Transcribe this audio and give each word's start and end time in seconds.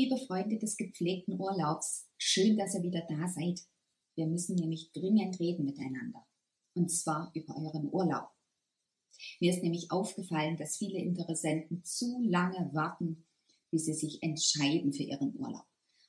liebe 0.00 0.16
Freunde 0.16 0.56
des 0.56 0.78
gepflegten 0.78 1.38
Urlaubs, 1.38 2.08
schön, 2.16 2.56
dass 2.56 2.74
ihr 2.74 2.82
wieder 2.82 3.02
da 3.06 3.28
seid. 3.28 3.60
Wir 4.14 4.26
müssen 4.26 4.54
nämlich 4.54 4.92
dringend 4.92 5.38
reden 5.38 5.66
miteinander. 5.66 6.26
Und 6.72 6.90
zwar 6.90 7.30
über 7.34 7.54
euren 7.54 7.92
Urlaub. 7.92 8.30
Mir 9.40 9.52
ist 9.52 9.62
nämlich 9.62 9.90
aufgefallen, 9.90 10.56
dass 10.56 10.78
viele 10.78 10.98
Interessenten 10.98 11.84
zu 11.84 12.18
lange 12.22 12.70
warten, 12.72 13.26
bis 13.70 13.84
sie 13.84 13.92
sich 13.92 14.22
entscheiden 14.22 14.94
für 14.94 15.02
ihren 15.02 15.36
Urlaub. 15.36 15.66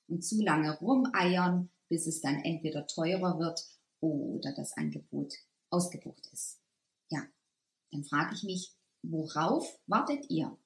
Und 0.07 0.23
zu 0.23 0.41
lange 0.41 0.79
rumeiern, 0.79 1.69
bis 1.89 2.07
es 2.07 2.21
dann 2.21 2.41
entweder 2.45 2.87
teurer 2.87 3.39
wird 3.39 3.59
oder 3.99 4.53
das 4.55 4.71
Angebot 4.77 5.33
ausgebucht 5.69 6.29
ist. 6.31 6.61
Ja, 7.09 7.27
dann 7.91 8.05
frage 8.05 8.35
ich 8.35 8.43
mich, 8.43 8.73
worauf 9.01 9.67
wartet 9.87 10.29
ihr? 10.29 10.57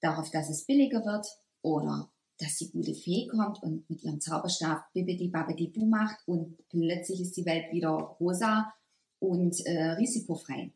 Darauf, 0.00 0.30
dass 0.30 0.48
es 0.48 0.64
billiger 0.64 1.04
wird 1.04 1.26
oder 1.64 2.10
dass 2.38 2.58
die 2.58 2.70
gute 2.70 2.94
Fee 2.94 3.26
kommt 3.26 3.62
und 3.62 3.88
mit 3.88 4.02
ihrem 4.02 4.20
Zauberstab 4.20 4.92
bibidi 4.92 5.28
babidi 5.28 5.68
bu 5.68 5.86
macht 5.86 6.18
und 6.26 6.56
plötzlich 6.68 7.20
ist 7.20 7.36
die 7.36 7.46
Welt 7.46 7.72
wieder 7.72 7.90
rosa 8.20 8.72
und 9.18 9.58
äh, 9.66 9.92
risikofrei. 9.92 10.72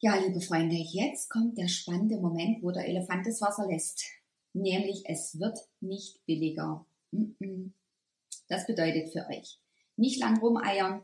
Ja, 0.00 0.16
liebe 0.16 0.40
Freunde, 0.40 0.76
jetzt 0.76 1.30
kommt 1.30 1.58
der 1.58 1.68
spannende 1.68 2.18
Moment, 2.18 2.62
wo 2.62 2.70
der 2.70 2.86
Elefant 2.86 3.26
das 3.26 3.40
Wasser 3.40 3.66
lässt. 3.66 4.04
Nämlich, 4.52 5.04
es 5.06 5.38
wird 5.38 5.58
nicht 5.80 6.24
billiger. 6.26 6.84
Das 8.48 8.66
bedeutet 8.66 9.12
für 9.12 9.26
euch, 9.28 9.60
nicht 9.96 10.20
lang 10.20 10.38
rumeiern. 10.40 11.02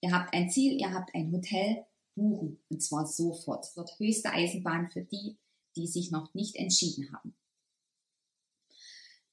Ihr 0.00 0.12
habt 0.12 0.34
ein 0.34 0.50
Ziel, 0.50 0.78
ihr 0.78 0.92
habt 0.92 1.14
ein 1.14 1.32
Hotel, 1.32 1.84
buchen. 2.14 2.62
Und 2.68 2.82
zwar 2.82 3.06
sofort. 3.06 3.64
Es 3.64 3.76
wird 3.76 3.98
höchste 3.98 4.30
Eisenbahn 4.30 4.88
für 4.88 5.02
die, 5.02 5.36
die 5.76 5.86
sich 5.86 6.10
noch 6.10 6.32
nicht 6.34 6.56
entschieden 6.56 7.12
haben. 7.12 7.36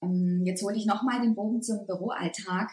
Ähm, 0.02 0.44
jetzt 0.46 0.64
hole 0.64 0.76
ich 0.76 0.86
nochmal 0.86 1.22
den 1.22 1.36
Bogen 1.36 1.62
zum 1.62 1.86
Büroalltag, 1.86 2.72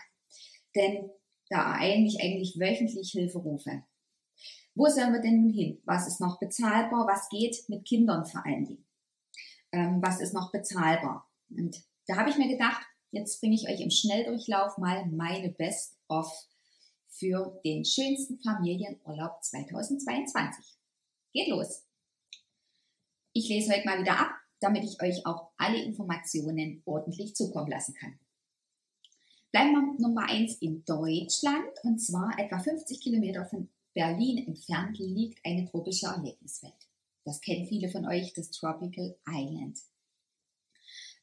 denn 0.75 1.10
da 1.50 1.75
ereilen 1.75 2.02
mich 2.02 2.20
eigentlich 2.20 2.58
wöchentlich 2.58 3.10
Hilferufe. 3.10 3.84
Wo 4.75 4.86
sollen 4.88 5.12
wir 5.12 5.20
denn 5.20 5.42
nun 5.42 5.52
hin? 5.52 5.80
Was 5.84 6.06
ist 6.06 6.20
noch 6.20 6.38
bezahlbar? 6.38 7.06
Was 7.06 7.28
geht 7.28 7.69
mit 7.69 7.84
Kindern 7.84 8.25
vor 8.25 8.44
allen 8.47 8.64
Dingen? 8.64 8.86
Ähm, 9.72 10.00
was 10.03 10.20
ist 10.20 10.34
noch 10.34 10.53
bezahlbar? 10.53 11.28
Und 11.50 11.82
da 12.06 12.16
habe 12.16 12.30
ich 12.30 12.36
mir 12.36 12.48
gedacht, 12.48 12.86
jetzt 13.10 13.41
bringe 13.41 13.55
ich 13.55 13.69
euch 13.69 13.80
im 13.80 13.91
Schnelldurchlauf 13.91 14.78
mal 14.78 15.06
meine 15.06 15.50
Best-of 15.50 16.30
für 17.08 17.60
den 17.64 17.84
schönsten 17.84 18.38
Familienurlaub 18.41 19.42
2022. 19.42 20.78
Geht 21.32 21.48
los! 21.48 21.88
Ich 23.32 23.48
lese 23.48 23.72
heute 23.72 23.86
mal 23.86 24.00
wieder 24.00 24.18
ab, 24.18 24.30
damit 24.60 24.84
ich 24.84 25.00
euch 25.02 25.26
auch 25.26 25.50
alle 25.56 25.82
Informationen 25.82 26.82
ordentlich 26.84 27.34
zukommen 27.34 27.70
lassen 27.70 27.94
kann. 27.94 28.18
Bleiben 29.52 29.72
wir 29.72 30.08
Nummer 30.08 30.28
eins 30.28 30.56
in 30.60 30.84
Deutschland 30.84 31.70
und 31.82 31.98
zwar 31.98 32.38
etwa 32.38 32.58
50 32.58 33.00
Kilometer 33.00 33.46
von 33.46 33.68
Berlin 33.94 34.46
entfernt 34.46 34.98
liegt 34.98 35.44
eine 35.44 35.68
tropische 35.68 36.06
Erlebniswelt. 36.06 36.88
Das 37.24 37.40
kennen 37.40 37.66
viele 37.66 37.88
von 37.88 38.06
euch, 38.06 38.32
das 38.32 38.50
Tropical 38.50 39.16
Island. 39.28 39.78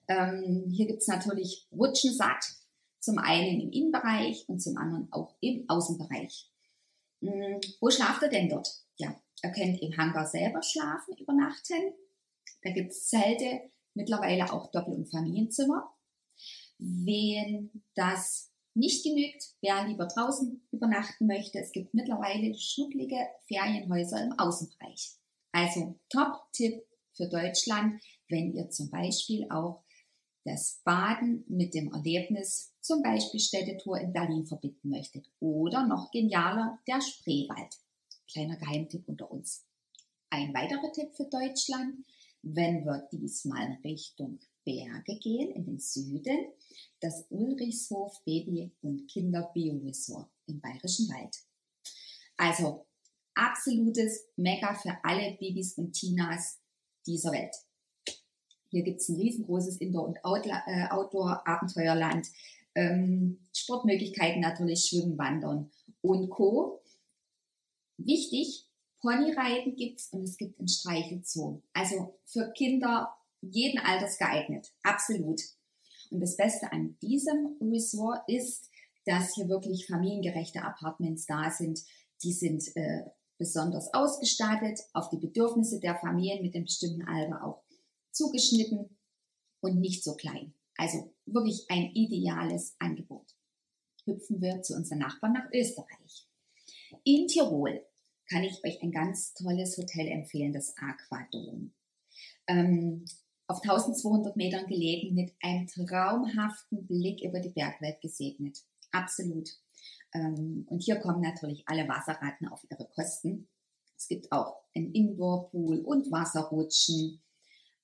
Ähm, 0.07 0.69
hier 0.69 0.87
es 0.95 1.07
natürlich 1.07 1.67
Rutschensatt, 1.71 2.43
zum 2.99 3.17
einen 3.17 3.61
im 3.61 3.71
Innenbereich 3.71 4.47
und 4.47 4.59
zum 4.59 4.77
anderen 4.77 5.07
auch 5.11 5.35
im 5.41 5.67
Außenbereich. 5.67 6.51
Hm, 7.21 7.59
wo 7.79 7.89
schlaft 7.89 8.21
ihr 8.23 8.29
denn 8.29 8.49
dort? 8.49 8.69
Ja, 8.97 9.15
ihr 9.43 9.51
könnt 9.51 9.81
im 9.81 9.95
Hangar 9.97 10.25
selber 10.25 10.61
schlafen, 10.61 11.15
übernachten. 11.17 11.93
Da 12.61 12.71
gibt 12.71 12.91
es 12.91 13.07
Zelte, 13.07 13.71
mittlerweile 13.93 14.51
auch 14.51 14.71
Doppel- 14.71 14.95
und 14.95 15.09
Familienzimmer. 15.09 15.91
Wenn 16.77 17.83
das 17.95 18.51
nicht 18.73 19.03
genügt, 19.03 19.55
wer 19.61 19.87
lieber 19.87 20.05
draußen 20.05 20.67
übernachten 20.71 21.27
möchte, 21.27 21.59
es 21.59 21.71
gibt 21.71 21.93
mittlerweile 21.93 22.53
schnucklige 22.57 23.17
Ferienhäuser 23.47 24.23
im 24.23 24.37
Außenbereich. 24.37 25.13
Also 25.53 25.97
Top-Tipp 26.09 26.83
für 27.13 27.29
Deutschland, 27.29 28.01
wenn 28.27 28.53
ihr 28.53 28.69
zum 28.69 28.89
Beispiel 28.89 29.47
auch 29.49 29.85
das 30.43 30.81
Baden 30.83 31.45
mit 31.47 31.73
dem 31.73 31.91
Erlebnis 31.91 32.73
zum 32.81 33.01
Beispiel 33.01 33.39
Städtetour 33.39 33.99
in 33.99 34.13
Berlin 34.13 34.45
verbinden 34.45 34.89
möchtet. 34.89 35.27
Oder 35.39 35.87
noch 35.87 36.11
genialer, 36.11 36.77
der 36.87 37.01
Spreewald. 37.01 37.73
Kleiner 38.31 38.57
Geheimtipp 38.57 39.07
unter 39.07 39.31
uns. 39.31 39.65
Ein 40.29 40.53
weiterer 40.53 40.91
Tipp 40.91 41.15
für 41.15 41.25
Deutschland, 41.25 42.05
wenn 42.41 42.85
wir 42.85 43.07
diesmal 43.11 43.77
Richtung 43.83 44.39
Berge 44.65 45.17
gehen, 45.19 45.51
in 45.51 45.65
den 45.65 45.79
Süden, 45.79 46.47
das 46.99 47.25
Ulrichshof 47.29 48.23
Baby- 48.25 48.71
und 48.81 49.07
Kinder-Bio-Resort 49.07 50.29
im 50.47 50.59
Bayerischen 50.59 51.07
Wald. 51.09 51.35
Also 52.37 52.85
absolutes 53.35 54.25
Mega 54.35 54.73
für 54.73 54.97
alle 55.03 55.37
Babys 55.39 55.77
und 55.77 55.93
Tinas 55.93 56.59
dieser 57.05 57.31
Welt. 57.31 57.55
Hier 58.69 58.83
gibt 58.83 58.99
es 58.99 59.09
ein 59.09 59.15
riesengroßes 59.15 59.77
Indoor- 59.77 60.07
und 60.07 60.17
äh, 60.23 60.87
Outdoor-Abenteuerland. 60.89 62.27
Ähm, 62.73 63.47
Sportmöglichkeiten 63.53 64.41
natürlich, 64.41 64.85
Schwimmen, 64.85 65.17
Wandern 65.17 65.71
und 66.01 66.29
Co. 66.29 66.81
Wichtig, 67.97 68.67
Ponyreiten 69.01 69.75
gibt's 69.75 70.11
und 70.11 70.23
es 70.23 70.37
gibt 70.37 70.59
einen 70.59 70.67
Streichelzoo. 70.67 71.61
Also 71.73 72.19
für 72.25 72.51
Kinder 72.53 73.15
jeden 73.41 73.79
Alters 73.79 74.17
geeignet. 74.17 74.73
Absolut. 74.83 75.41
Und 76.09 76.19
das 76.19 76.35
Beste 76.35 76.71
an 76.71 76.97
diesem 77.01 77.57
Resort 77.61 78.21
ist, 78.27 78.69
dass 79.05 79.35
hier 79.35 79.47
wirklich 79.47 79.85
familiengerechte 79.85 80.63
Apartments 80.63 81.25
da 81.25 81.51
sind. 81.51 81.79
Die 82.23 82.33
sind 82.33 82.63
äh, 82.75 83.03
besonders 83.37 83.93
ausgestattet, 83.93 84.79
auf 84.93 85.09
die 85.09 85.17
Bedürfnisse 85.17 85.79
der 85.79 85.95
Familien 85.95 86.41
mit 86.41 86.55
dem 86.55 86.63
bestimmten 86.63 87.03
Alter 87.03 87.43
auch 87.43 87.63
zugeschnitten 88.11 88.97
und 89.61 89.79
nicht 89.79 90.03
so 90.03 90.15
klein. 90.15 90.53
Also 90.77 91.13
wirklich 91.25 91.65
ein 91.69 91.91
ideales 91.93 92.75
Angebot. 92.79 93.35
Hüpfen 94.05 94.41
wir 94.41 94.61
zu 94.61 94.75
unseren 94.75 94.99
Nachbarn 94.99 95.33
nach 95.33 95.51
Österreich. 95.51 96.27
In 97.03 97.27
Tirol 97.27 97.85
kann 98.29 98.43
ich 98.43 98.63
euch 98.63 98.81
ein 98.81 98.91
ganz 98.91 99.33
tolles 99.33 99.77
Hotel 99.77 100.07
empfehlen, 100.07 100.53
das 100.53 100.75
Aquadom. 100.77 101.73
Ähm, 102.47 103.05
auf 103.47 103.61
1200 103.61 104.35
Metern 104.35 104.65
gelegen, 104.67 105.13
mit 105.13 105.33
einem 105.41 105.67
traumhaften 105.67 106.87
Blick 106.87 107.21
über 107.23 107.39
die 107.39 107.49
Bergwelt 107.49 108.01
gesegnet. 108.01 108.63
Absolut. 108.91 109.49
Ähm, 110.13 110.65
und 110.69 110.79
hier 110.79 110.95
kommen 110.97 111.21
natürlich 111.21 111.63
alle 111.67 111.87
Wasserratten 111.87 112.47
auf 112.47 112.65
ihre 112.69 112.87
Kosten. 112.95 113.47
Es 113.95 114.07
gibt 114.07 114.31
auch 114.31 114.55
ein 114.75 114.91
Indoor-Pool 114.91 115.79
und 115.79 116.11
Wasserrutschen. 116.11 117.21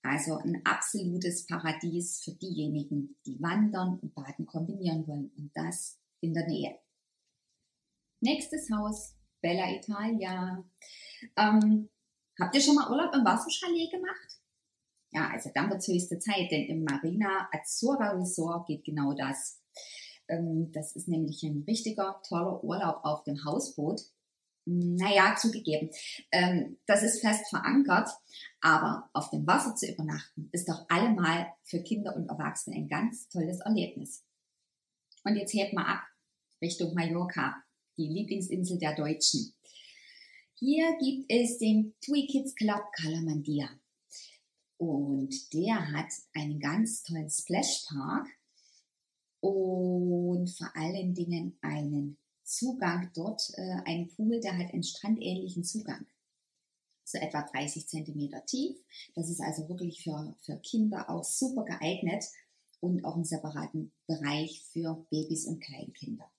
Also 0.03 0.37
ein 0.37 0.61
absolutes 0.65 1.45
Paradies 1.45 2.21
für 2.23 2.31
diejenigen, 2.31 3.15
die 3.25 3.39
Wandern 3.39 3.99
und 3.99 4.15
Baden 4.15 4.47
kombinieren 4.47 5.07
wollen. 5.07 5.31
Und 5.37 5.51
das 5.53 5.99
in 6.21 6.33
der 6.33 6.47
Nähe. 6.47 6.79
Nächstes 8.21 8.69
Haus, 8.69 9.15
Bella 9.41 9.71
Italia. 9.71 10.63
Ähm, 11.35 11.89
habt 12.39 12.55
ihr 12.55 12.61
schon 12.61 12.75
mal 12.75 12.89
Urlaub 12.91 13.13
im 13.15 13.25
Wasserchalet 13.25 13.91
gemacht? 13.91 14.39
Ja, 15.11 15.31
also 15.31 15.49
dann 15.55 15.71
wird 15.71 15.79
es 15.79 15.87
höchste 15.87 16.19
Zeit, 16.19 16.51
denn 16.51 16.67
im 16.67 16.83
Marina 16.83 17.49
Azzurra 17.51 18.11
Resort 18.11 18.67
geht 18.67 18.83
genau 18.83 19.13
das. 19.13 19.59
Ähm, 20.27 20.71
das 20.71 20.95
ist 20.95 21.07
nämlich 21.07 21.41
ein 21.41 21.63
richtiger, 21.67 22.21
toller 22.27 22.63
Urlaub 22.63 23.03
auf 23.03 23.23
dem 23.23 23.43
Hausboot. 23.43 24.01
Naja, 24.65 25.35
zugegeben, 25.35 25.89
ähm, 26.31 26.77
das 26.85 27.01
ist 27.01 27.21
fest 27.21 27.49
verankert, 27.49 28.09
aber 28.61 29.09
auf 29.13 29.31
dem 29.31 29.47
Wasser 29.47 29.75
zu 29.75 29.91
übernachten 29.91 30.47
ist 30.51 30.69
doch 30.69 30.85
allemal 30.87 31.51
für 31.63 31.81
Kinder 31.81 32.15
und 32.15 32.29
Erwachsene 32.29 32.75
ein 32.75 32.87
ganz 32.87 33.27
tolles 33.29 33.59
Erlebnis. 33.61 34.23
Und 35.23 35.37
jetzt 35.37 35.55
hebt 35.55 35.73
mal 35.73 35.91
ab 35.91 36.03
Richtung 36.61 36.93
Mallorca 36.93 37.63
die 37.97 38.07
Lieblingsinsel 38.07 38.77
der 38.77 38.95
Deutschen. 38.95 39.53
Hier 40.55 40.95
gibt 40.99 41.25
es 41.31 41.57
den 41.57 41.93
Tui 42.01 42.27
Kids 42.27 42.55
Club 42.55 42.83
Calamandia. 42.93 43.69
Und 44.77 45.53
der 45.53 45.91
hat 45.91 46.11
einen 46.33 46.59
ganz 46.59 47.03
tollen 47.03 47.29
Splash 47.29 47.85
Park 47.87 48.27
und 49.39 50.49
vor 50.49 50.75
allen 50.75 51.13
Dingen 51.13 51.57
einen 51.61 52.17
Zugang 52.43 53.11
dort, 53.13 53.41
äh, 53.55 53.81
einen 53.85 54.07
Pool, 54.07 54.39
der 54.39 54.57
hat 54.57 54.71
einen 54.71 54.83
strandähnlichen 54.83 55.63
Zugang. 55.63 56.05
So 57.03 57.17
etwa 57.17 57.41
30 57.41 57.87
Zentimeter 57.87 58.45
tief. 58.45 58.77
Das 59.15 59.29
ist 59.29 59.41
also 59.41 59.67
wirklich 59.67 60.03
für, 60.03 60.35
für 60.41 60.57
Kinder 60.57 61.09
auch 61.09 61.23
super 61.23 61.63
geeignet 61.65 62.25
und 62.79 63.03
auch 63.03 63.15
einen 63.15 63.25
separaten 63.25 63.91
Bereich 64.07 64.61
für 64.71 65.05
Babys 65.09 65.45
und 65.45 65.59
Kleinkinder 65.59 66.31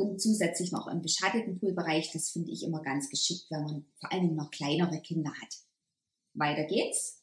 und 0.00 0.20
zusätzlich 0.20 0.72
noch 0.72 0.88
im 0.88 1.02
beschatteten 1.02 1.58
Poolbereich. 1.58 2.10
Das 2.12 2.30
finde 2.30 2.50
ich 2.50 2.62
immer 2.64 2.82
ganz 2.82 3.08
geschickt, 3.08 3.46
wenn 3.50 3.62
man 3.62 3.86
vor 3.98 4.12
allem 4.12 4.34
noch 4.34 4.50
kleinere 4.50 5.00
Kinder 5.00 5.30
hat. 5.30 5.54
Weiter 6.34 6.64
geht's. 6.64 7.22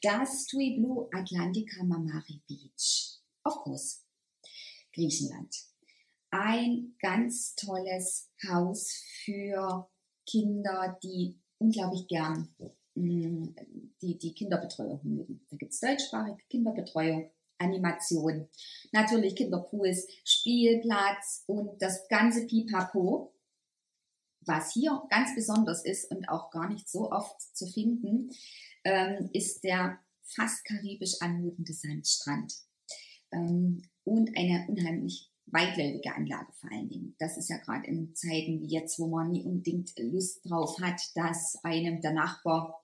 das 0.00 0.46
TUI 0.46 0.76
Blue 0.78 1.08
Atlantica 1.12 1.82
Mamari 1.82 2.42
Beach 2.46 3.18
auf 3.42 3.56
Kos, 3.62 4.04
Griechenland. 4.92 5.54
Ein 6.30 6.94
ganz 7.00 7.54
tolles 7.54 8.30
Haus 8.48 8.90
für 9.24 9.88
Kinder, 10.26 10.98
die 11.02 11.38
unglaublich 11.58 12.06
gern 12.08 12.54
mm, 12.94 13.54
die, 14.02 14.18
die 14.18 14.34
Kinderbetreuung 14.34 15.00
mögen. 15.04 15.46
Da 15.48 15.56
gibt 15.56 15.72
es 15.72 15.80
deutschsprachige 15.80 16.42
Kinderbetreuung, 16.48 17.30
Animation, 17.58 18.48
natürlich 18.92 19.36
Kinderpools, 19.36 20.06
Spielplatz 20.24 21.44
und 21.46 21.80
das 21.80 22.08
ganze 22.08 22.46
Pipapo. 22.46 23.32
Was 24.46 24.72
hier 24.72 25.02
ganz 25.08 25.34
besonders 25.34 25.84
ist 25.84 26.10
und 26.10 26.28
auch 26.28 26.50
gar 26.50 26.68
nicht 26.68 26.88
so 26.88 27.10
oft 27.10 27.40
zu 27.56 27.66
finden, 27.66 28.30
ähm, 28.84 29.30
ist 29.32 29.64
der 29.64 29.98
fast 30.22 30.64
karibisch 30.64 31.20
anmutende 31.20 31.72
Sandstrand. 31.72 32.52
Ähm, 33.32 33.82
und 34.04 34.36
eine 34.36 34.66
unheimlich 34.68 35.30
weitläufige 35.46 36.14
Anlage 36.14 36.52
vor 36.52 36.70
allen 36.70 36.88
Dingen. 36.88 37.16
Das 37.18 37.36
ist 37.36 37.48
ja 37.48 37.58
gerade 37.58 37.86
in 37.86 38.14
Zeiten 38.14 38.60
wie 38.60 38.68
jetzt, 38.68 38.98
wo 38.98 39.06
man 39.06 39.30
nie 39.30 39.44
unbedingt 39.44 39.92
Lust 39.98 40.40
drauf 40.44 40.78
hat, 40.80 41.00
dass 41.14 41.58
einem 41.62 42.00
der 42.00 42.12
Nachbar 42.12 42.82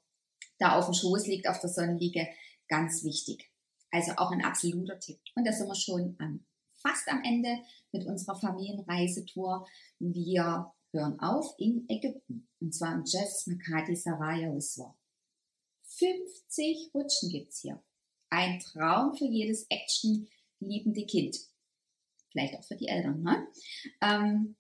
da 0.59 0.79
auf 0.79 0.87
dem 0.87 0.95
Schoß 0.95 1.27
liegt, 1.27 1.49
auf 1.49 1.61
der 1.61 1.71
Sonnenliege, 1.71 2.29
ganz 2.69 3.03
wichtig. 3.03 3.50
Also 3.91 4.13
auch 4.17 4.31
ein 4.31 4.45
absoluter 4.45 4.99
Tipp. 4.99 5.21
Und 5.35 5.47
da 5.47 5.53
sind 5.53 5.69
wir 5.69 5.75
schon 5.75 6.17
am, 6.19 6.45
fast 6.77 7.09
am 7.09 7.23
Ende 7.25 7.59
mit 7.93 8.07
unserer 8.07 8.37
Familienreisetour. 8.37 9.67
Wir 9.99 10.73
hören 10.93 11.19
auf 11.21 11.55
in 11.59 11.87
Ägypten. 11.89 12.49
Und 12.61 12.75
zwar 12.75 12.95
im 12.95 13.05
Jazz 13.05 13.47
Makati 13.47 13.97
Saraya 13.97 14.55
Wiswa. 14.55 14.97
50 15.85 16.91
Rutschen 16.95 17.31
gibt's 17.31 17.61
hier. 17.61 17.83
Ein 18.31 18.61
Traum 18.61 19.15
für 19.15 19.27
jedes 19.27 19.67
Action-liebende 19.69 21.05
Kind. 21.07 21.37
Vielleicht 22.31 22.57
auch 22.57 22.65
für 22.65 22.77
die 22.77 22.87
Eltern. 22.87 23.23
Ne? 23.23 23.49
Ähm, 24.01 24.57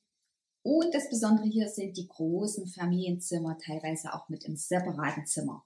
und 0.62 0.92
das 0.92 1.08
Besondere 1.08 1.46
hier 1.46 1.68
sind 1.68 1.96
die 1.96 2.08
großen 2.08 2.66
Familienzimmer, 2.66 3.56
teilweise 3.58 4.12
auch 4.12 4.28
mit 4.28 4.44
einem 4.44 4.56
separaten 4.56 5.24
Zimmer. 5.24 5.64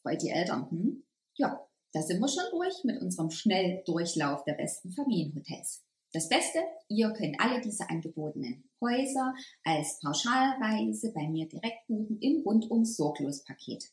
Freut 0.00 0.22
die 0.22 0.30
Eltern? 0.30 0.70
Hm? 0.70 1.04
Ja, 1.34 1.68
da 1.92 2.02
sind 2.02 2.20
wir 2.20 2.28
schon 2.28 2.44
durch 2.52 2.84
mit 2.84 3.00
unserem 3.00 3.30
Schnelldurchlauf 3.30 4.44
der 4.44 4.54
besten 4.54 4.92
Familienhotels. 4.92 5.84
Das 6.12 6.28
Beste, 6.28 6.58
ihr 6.88 7.10
könnt 7.12 7.40
alle 7.40 7.60
diese 7.60 7.88
angebotenen 7.88 8.68
Häuser 8.80 9.32
als 9.64 10.00
Pauschalreise 10.00 11.12
bei 11.12 11.28
mir 11.28 11.48
direkt 11.48 11.86
buchen 11.86 12.18
im 12.20 12.42
rundum 12.42 12.84
sorglos 12.84 13.44
Paket. 13.44 13.84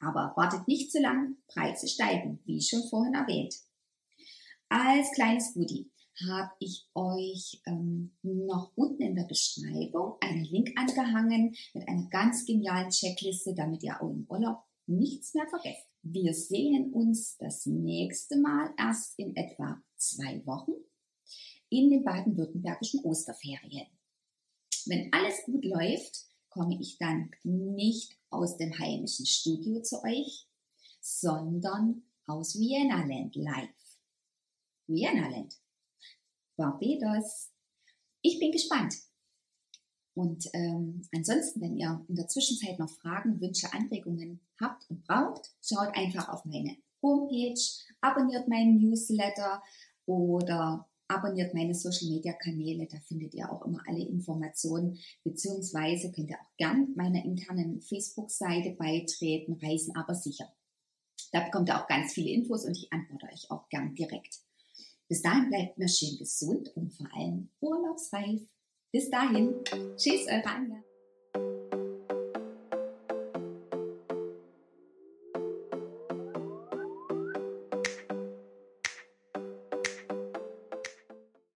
Aber 0.00 0.32
wartet 0.36 0.66
nicht 0.68 0.90
zu 0.92 1.00
lang, 1.00 1.36
Preise 1.48 1.88
steigen, 1.88 2.40
wie 2.44 2.62
schon 2.62 2.88
vorhin 2.88 3.14
erwähnt. 3.14 3.56
Als 4.68 5.10
kleines 5.12 5.54
Goodie 5.54 5.90
habe 6.26 6.50
ich 6.58 6.88
euch 6.94 7.60
ähm, 7.66 8.16
noch 8.22 8.72
unten 8.74 9.02
in 9.02 9.14
der 9.14 9.24
Beschreibung 9.24 10.16
einen 10.20 10.44
Link 10.44 10.70
angehangen 10.76 11.54
mit 11.74 11.88
einer 11.88 12.08
ganz 12.08 12.44
genialen 12.44 12.90
Checkliste, 12.90 13.54
damit 13.54 13.82
ihr 13.82 14.00
auch 14.00 14.10
im 14.10 14.26
Urlaub 14.28 14.64
nichts 14.86 15.34
mehr 15.34 15.46
vergesst. 15.48 15.86
Wir 16.10 16.32
sehen 16.32 16.94
uns 16.94 17.36
das 17.36 17.66
nächste 17.66 18.40
Mal 18.40 18.72
erst 18.78 19.18
in 19.18 19.36
etwa 19.36 19.82
zwei 19.96 20.44
Wochen 20.46 20.72
in 21.68 21.90
den 21.90 22.02
baden-württembergischen 22.02 23.04
Osterferien. 23.04 23.86
Wenn 24.86 25.12
alles 25.12 25.42
gut 25.44 25.66
läuft, 25.66 26.24
komme 26.48 26.80
ich 26.80 26.96
dann 26.96 27.30
nicht 27.42 28.16
aus 28.30 28.56
dem 28.56 28.78
heimischen 28.78 29.26
Studio 29.26 29.82
zu 29.82 30.02
euch, 30.02 30.48
sondern 31.02 32.04
aus 32.26 32.58
Vienna 32.58 33.04
Land 33.04 33.36
live. 33.36 33.98
Vienna 34.86 35.28
Land. 35.28 35.60
Barbados. 36.56 37.50
Ich 38.22 38.38
bin 38.38 38.50
gespannt. 38.50 38.94
Und 40.18 40.48
ähm, 40.52 41.02
ansonsten, 41.14 41.60
wenn 41.60 41.76
ihr 41.76 42.04
in 42.08 42.16
der 42.16 42.26
Zwischenzeit 42.26 42.76
noch 42.80 42.90
Fragen, 42.90 43.40
Wünsche, 43.40 43.72
Anregungen 43.72 44.40
habt 44.60 44.90
und 44.90 45.04
braucht, 45.04 45.52
schaut 45.62 45.94
einfach 45.94 46.28
auf 46.28 46.44
meine 46.44 46.76
Homepage, 47.00 47.60
abonniert 48.00 48.48
meinen 48.48 48.78
Newsletter 48.78 49.62
oder 50.06 50.88
abonniert 51.06 51.54
meine 51.54 51.72
Social 51.72 52.08
Media 52.08 52.32
Kanäle. 52.32 52.88
Da 52.90 52.98
findet 52.98 53.32
ihr 53.32 53.48
auch 53.48 53.64
immer 53.64 53.80
alle 53.86 54.04
Informationen, 54.04 54.98
beziehungsweise 55.22 56.10
könnt 56.10 56.30
ihr 56.30 56.38
auch 56.40 56.56
gern 56.56 56.88
meiner 56.96 57.24
internen 57.24 57.80
Facebook-Seite 57.80 58.70
beitreten, 58.70 59.52
Reisen 59.62 59.94
aber 59.94 60.16
sicher. 60.16 60.52
Da 61.30 61.44
bekommt 61.44 61.68
ihr 61.68 61.80
auch 61.80 61.86
ganz 61.86 62.14
viele 62.14 62.30
Infos 62.30 62.64
und 62.64 62.76
ich 62.76 62.92
antworte 62.92 63.26
euch 63.32 63.48
auch 63.52 63.68
gern 63.68 63.94
direkt. 63.94 64.40
Bis 65.06 65.22
dahin 65.22 65.48
bleibt 65.48 65.78
mir 65.78 65.88
schön 65.88 66.18
gesund 66.18 66.74
und 66.74 66.92
vor 66.92 67.06
allem 67.14 67.50
urlaubsreif. 67.60 68.42
Bis 68.90 69.10
dahin, 69.10 69.62
tschüss, 69.98 70.26
eure 70.28 70.46
Anja. 70.46 70.87